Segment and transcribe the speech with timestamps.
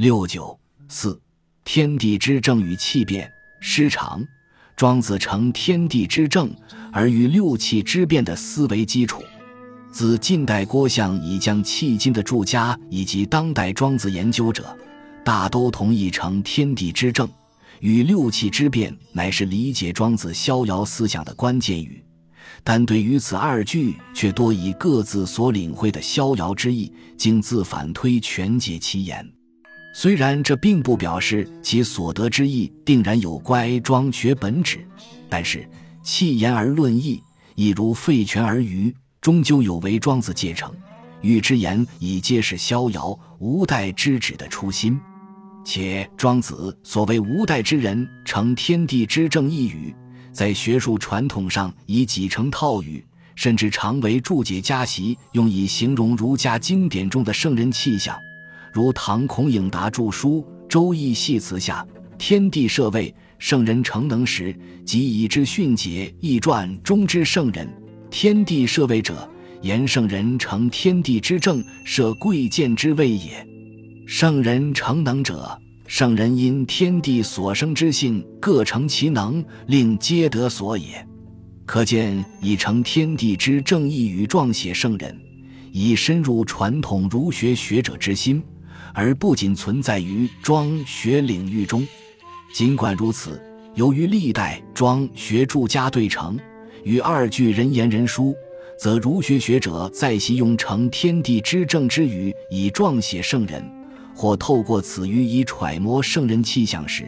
[0.00, 0.58] 六九
[0.88, 1.20] 四，
[1.62, 4.26] 天地之正与气变失常。
[4.74, 6.50] 庄子成天地之正
[6.90, 9.22] 而于六气之变的思维基础。
[9.92, 14.74] 自近代郭象已将迄今的著家以及当代庄子研究者，
[15.22, 17.28] 大都同意成天地之正
[17.80, 22.02] 与六气之变乃是理解庄子逍遥思想的关键语。
[22.64, 29.30] 但对于此二句，却多以各自所领会的逍遥之意，经自反推全解其言。
[29.92, 34.86] 虽然这并不表示其所得之意定然有乖庄学本旨，
[35.28, 35.68] 但是
[36.02, 37.22] 弃言而论义，
[37.56, 40.72] 亦如废权而愚，终究有违庄子戒成
[41.20, 44.98] 欲之言，以揭示逍遥无代之旨的初心。
[45.64, 49.94] 且庄子所谓无代之人成天地之正一语。
[50.32, 58.16] 在学术传统上，以几成套语，甚至常为注解家习，用以形容儒家经典中的圣人气象。
[58.72, 61.86] 如唐孔颖达著书《周易系辞》下
[62.18, 64.54] ：“天地设位，圣人成能时，
[64.84, 67.68] 即以之训解易传中之圣人。
[68.10, 69.28] 天地设位者，
[69.62, 73.46] 言圣人成天地之正，设贵贱之位也。
[74.06, 75.58] 圣人成能者。”
[75.90, 81.04] 圣人因天地所生之性各成其能，令皆得所也。
[81.66, 85.20] 可见以成天地之正义与状写圣人，
[85.72, 88.40] 以深入传统儒学学者之心，
[88.94, 91.86] 而不仅存在于庄学领域中。
[92.52, 93.40] 尽管如此，
[93.74, 96.38] 由于历代庄学著家对成
[96.84, 98.34] 与二句人言人书，
[98.78, 103.64] 则儒学学者在习用成天地之正之语以状写圣人。
[104.12, 107.06] 或透过此语以揣摩圣人气象时，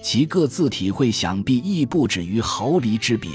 [0.00, 3.30] 其各自体会想必亦不止于毫厘之别。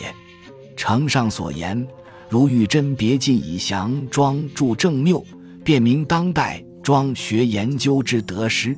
[0.77, 1.85] 承上所言，
[2.29, 5.25] 如玉真别尽以详庄著正谬，
[5.61, 8.73] 便明当代庄学研究之得失，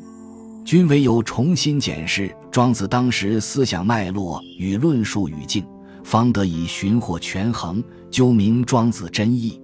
[0.65, 5.63] 均唯有重新检视庄子当时思想脉络与论述语境，
[6.03, 9.61] 方得以寻获权衡，究明庄子真意。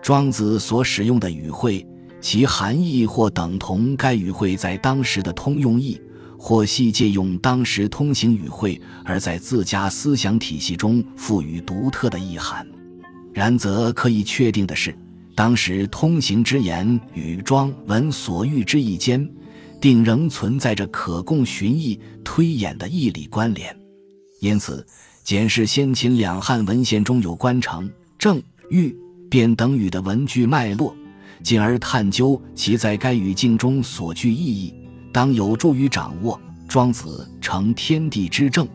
[0.00, 1.84] 庄子所使用的语汇。
[2.20, 6.00] 其含义或等同该语汇在当时的通用意，
[6.38, 12.64] 或系借用当时通行语汇，而在自家思想体系中赋予独特的意涵。
[13.32, 14.96] 然则可以确定的是，
[15.34, 19.26] 当时通行之言与庄文所欲之意间，
[19.80, 23.74] 定仍存在着可供寻绎推演的义理关联。
[24.40, 24.86] 因此，
[25.24, 28.94] 检视先秦两汉文献中有关成、正、欲、
[29.30, 30.94] 变等语的文句脉络。
[31.42, 34.74] 进而探究其在该语境中所具意义，
[35.10, 38.68] 当有助于掌握庄子成天地之正，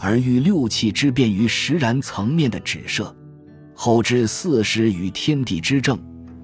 [0.00, 3.14] 而欲六气之变于实然层面的指涉。
[3.80, 5.96] 后之四时与天地之正，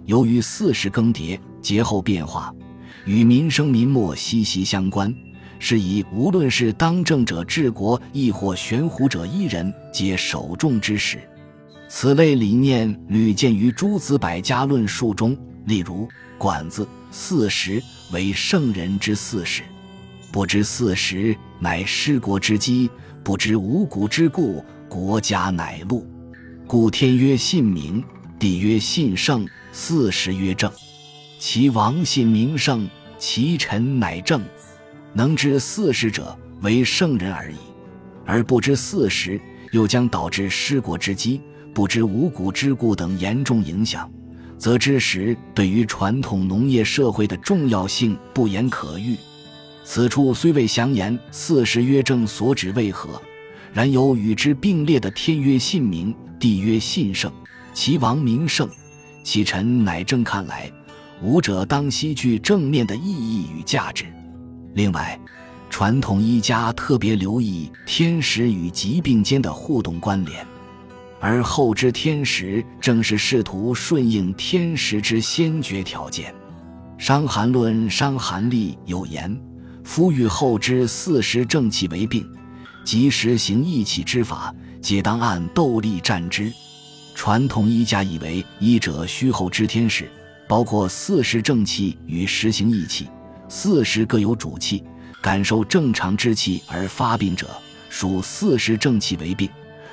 [0.04, 2.54] 由于四时更迭、节后变化，
[3.06, 5.12] 与民生民末息息相关，
[5.58, 11.18] 是以无论是当政者治国，亦或悬壶者一人，皆首重之时。
[11.88, 15.36] 此类理念屡见于诸子百家论述中。
[15.64, 16.08] 例如，
[16.38, 19.64] 管子四时为圣人之四时，
[20.30, 22.88] 不知四时乃失国之基，
[23.24, 26.04] 不知五谷之故，国家乃戮。
[26.66, 28.02] 故天曰信明，
[28.38, 30.70] 地曰信圣，四时曰正。
[31.38, 32.88] 其王信明圣，
[33.18, 34.42] 其臣乃正。
[35.12, 37.56] 能知四时者，为圣人而已；
[38.24, 39.38] 而不知四时，
[39.72, 41.38] 又将导致失国之机，
[41.74, 44.10] 不知五谷之故等严重影响。
[44.56, 49.14] 则知时对于传统农业社会的重要性不言可喻。
[49.84, 53.20] 此处虽未详言四时曰正所指为何，
[53.74, 57.30] 然有与之并列的天曰信明，地曰信圣，
[57.72, 58.68] 其王名圣，
[59.24, 60.70] 其臣乃正，看来
[61.20, 64.04] 五者当悉具正面的意义与价值。
[64.74, 65.18] 另外，
[65.68, 70.46] 传统医家特别留意天时与疾病间的互动关联。
[71.20, 76.32] 而后知天时，正是试图顺应天时之先决条件。
[76.96, 79.36] 《伤寒论》《伤寒例》有言
[79.82, 82.24] ：“夫欲后知四时正气为病，
[82.84, 86.52] 即实行益气之法，皆当按斗力战之。”
[87.16, 90.10] 传统医家以为医者须后知天时，
[90.48, 93.08] 包括四时正气与实行益气。
[93.48, 94.82] 四时各有主气，
[95.22, 97.48] 感受正常之气而发病者，
[97.88, 99.48] 属四时正气为病。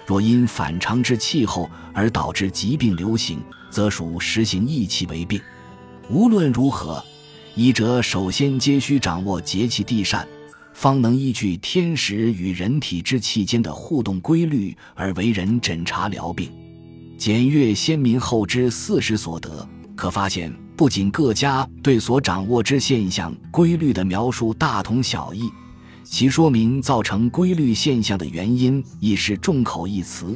[0.06, 3.40] 若因反常之气候而导致疾病流行，
[3.70, 5.40] 则属实行益气为病。
[6.10, 7.02] 无论如何，
[7.56, 10.28] 医者首先皆需掌握节气地善，
[10.74, 16.52] 方能依据天时与人体之气间的互动规律而为人诊查疗病。
[17.18, 25.48] 检阅先民后知四时所得，可发现不仅各家对所掌握之现象规律的描述大同小异，
[26.04, 30.36] 其说明造成规律现象的原因亦是众口一词，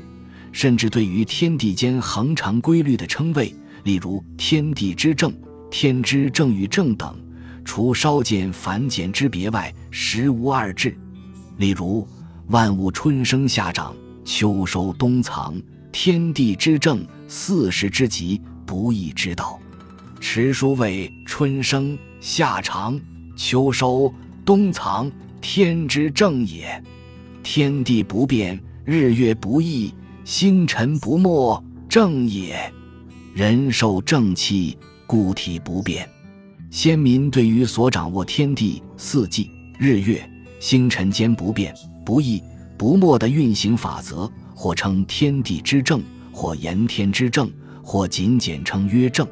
[0.51, 3.51] 甚至对于天地间恒常规律的称谓，
[3.83, 5.33] 例如“天地之正
[5.71, 7.17] ”“天之正与正”等，
[7.65, 10.95] 除稍见繁简之别外，实无二致。
[11.57, 12.07] 例如
[12.47, 15.59] “万物春生夏长，秋收冬藏，
[15.91, 19.59] 天地之正，四时之极，不易之道。”
[20.21, 22.99] 持书谓：“春生夏长，
[23.35, 24.13] 秋收
[24.45, 26.81] 冬藏，天之正也。
[27.43, 32.71] 天地不变，日月不异，星辰不没，正也。
[33.33, 36.07] 人受正气，固体不变。”
[36.75, 39.49] 先民对于所掌握天地、四季、
[39.79, 40.29] 日月、
[40.59, 41.73] 星辰间不变、
[42.05, 42.43] 不易、
[42.77, 47.49] 不没的运行法则，或称天地之正，或言天之正，
[47.81, 49.25] 或仅简称曰正。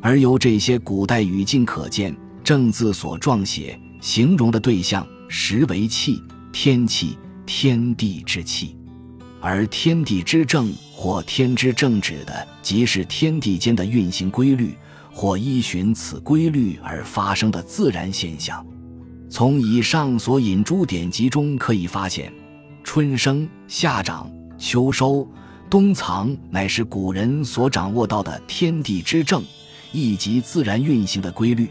[0.00, 6.22] 而由这些古代语境可见，正字所状写、形容的对象实为气、
[6.52, 8.76] 天气、天地之气，
[9.40, 14.76] 而天地之正或天之正指的，即是天地间的运行规律，
[15.18, 18.64] 或依循此规律而发生的自然现象。
[19.28, 22.32] 从以上所引诸典籍中可以发现，
[22.84, 25.28] 春生、夏长、秋收、
[25.68, 29.42] 冬藏，乃是古人所掌握到的天地之正。
[29.90, 31.68] 以及自然运行的规律，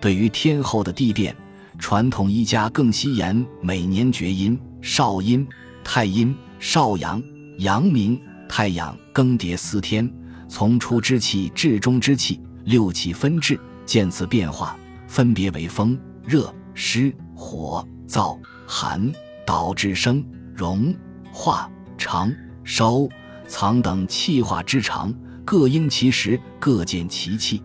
[0.00, 1.34] 对于天后的地变，
[1.78, 5.46] 传统医家更惜言每年厥阴、少阴、
[5.84, 7.22] 太阴、少阳、
[7.58, 10.12] 阳明、太阳更迭四天，
[10.48, 14.76] 从初之气至终之气，六气分至，见此变化，
[15.06, 19.12] 分别为风、热、湿、火、燥、寒、
[19.46, 20.24] 导致生、
[20.54, 20.94] 荣、
[21.32, 22.32] 化、长、
[22.62, 23.08] 收、
[23.46, 25.14] 藏等气化之常。
[25.44, 27.62] 各应其时，各见其气。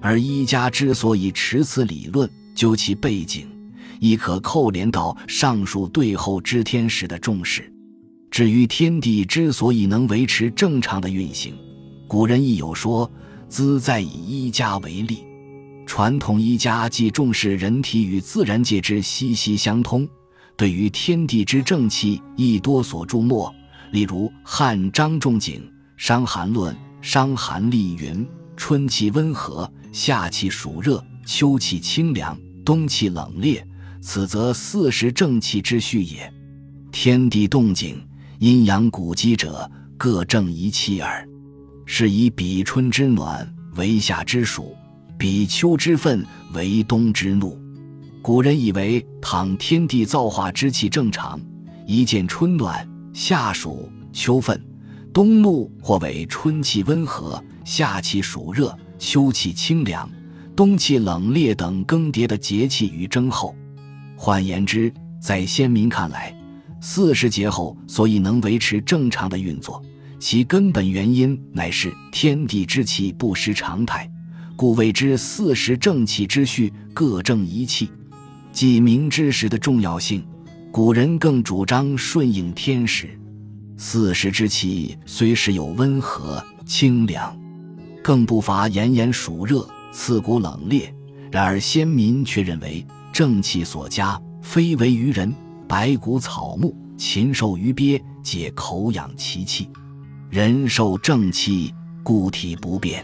[0.00, 3.48] 而医家之所以持此理论，究其背景，
[3.98, 7.72] 亦可扣连到上述对后知天时的重视。
[8.30, 11.56] 至于天地之所以能维持正常的运行，
[12.06, 13.10] 古人亦有说
[13.48, 15.24] ：“兹在以医家为例。”
[15.86, 20.06] 传统医家既重视人体与自然界之息息相通，
[20.56, 23.52] 对于天地之正气亦多所注墨。
[23.90, 25.60] 例如汉张仲景
[25.96, 26.74] 《伤寒论》。
[27.00, 33.62] 伤寒历云：春气温和，夏气暑热，秋气清凉，冬气冷冽。
[34.00, 36.30] 此则四时正气之序也。
[36.90, 38.04] 天地动静，
[38.40, 41.26] 阴阳古积者，各正一气耳。
[41.90, 44.76] 是以彼春之暖为夏之暑，
[45.16, 47.58] 彼秋之愤为冬之怒。
[48.20, 51.40] 古人以为，倘天地造化之气正常，
[51.86, 54.62] 一见春暖、夏暑、秋愤。
[55.14, 60.08] 冬怒或为春气温和，夏气暑热，秋气清凉，
[60.54, 63.56] 冬气冷冽等更迭的节气与征候。
[64.14, 64.92] 换言之，
[65.22, 66.36] 在先民看来，
[66.82, 69.82] 四时节后所以能维持正常的运作，
[70.18, 74.10] 其根本原因乃是天地之气不失常态，
[74.56, 77.88] 故谓之四时正气之序，各正一气。
[78.52, 80.24] 既明之时的重要性，
[80.72, 83.08] 古人更主张顺应天时。
[83.76, 87.38] 四时之气虽时有温和清凉，
[88.02, 90.90] 更不乏炎炎暑热、刺骨冷冽。
[91.30, 95.32] 然而先民却认为正气所加，非为于人，
[95.68, 99.68] 百谷草木、禽兽鱼鳖，皆口养其气。
[100.30, 103.02] 人受正气，固体不变。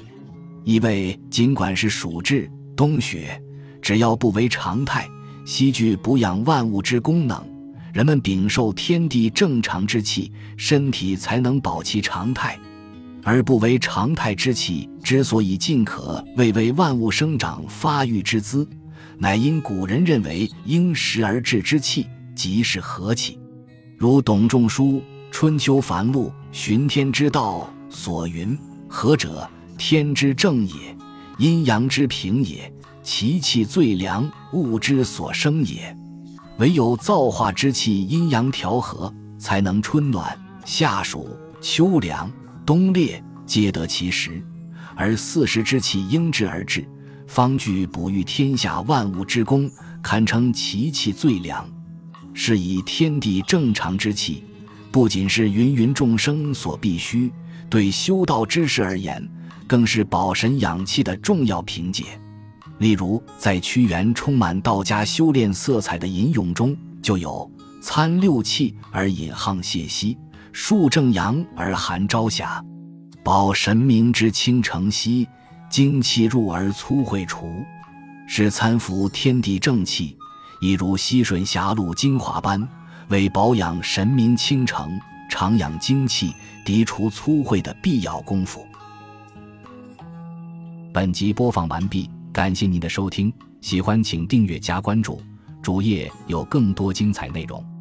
[0.63, 3.41] 因为尽管是暑至、冬雪，
[3.81, 5.09] 只要不为常态，
[5.47, 7.43] 吸具补养万物之功能。
[7.95, 12.59] 人们禀受天地正常之气，身体才能保其常态；
[13.23, 18.69] 而不为常态之气之所以尽可谓为万物生长发育之资，
[19.17, 23.39] 乃因古人认为应时而至之气即是和气。
[23.97, 24.95] 如董仲舒
[25.31, 28.57] 《春秋繁露·循天之道》所云
[28.87, 30.97] ：“何者，天之正也，
[31.37, 35.95] 阴阳之平也，其气最良，物之所生也。”
[36.59, 42.31] 唯有造化之气阴阳调和，才能春暖夏暑秋凉
[42.65, 44.41] 冬冽皆得其时，
[44.95, 46.89] 而四时之气应之而至，
[47.27, 49.69] 方具哺育天下万物之功，
[50.01, 51.69] 堪称其气最良。
[52.33, 54.45] 是以天地正常之气，
[54.95, 57.29] 不仅是芸芸众生所必须，
[57.69, 59.29] 对修道之士而言，
[59.67, 62.05] 更是保神养气的重要凭借。
[62.79, 67.51] 例如，在屈原充满道家修炼色彩的吟咏中，就有
[67.83, 70.17] “参六气而引沆瀣兮，
[70.53, 72.65] 数正阳而寒朝霞，
[73.25, 75.27] 保神明之清澄兮，
[75.69, 77.49] 精气入而粗秽除，
[78.29, 80.17] 是参服天地正气，
[80.61, 82.69] 亦如吸吮霞露精华般，
[83.09, 86.35] 为保养神明清澄、长养精气、
[86.65, 88.67] 涤除粗秽的必要功夫。
[90.93, 95.21] 本集播放完毕，感谢您的收听，喜欢请订阅加关注，
[95.61, 97.74] 主页有更多精彩内容。